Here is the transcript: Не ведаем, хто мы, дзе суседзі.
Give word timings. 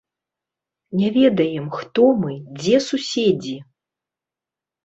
Не 1.01 1.11
ведаем, 1.17 1.67
хто 1.81 2.03
мы, 2.23 2.33
дзе 2.63 2.75
суседзі. 2.89 3.55